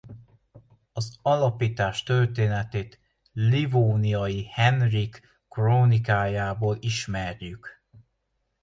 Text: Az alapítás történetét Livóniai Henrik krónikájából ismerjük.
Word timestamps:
Az 0.93 1.17
alapítás 1.21 2.03
történetét 2.03 2.99
Livóniai 3.33 4.45
Henrik 4.45 5.21
krónikájából 5.49 6.77
ismerjük. 6.79 7.83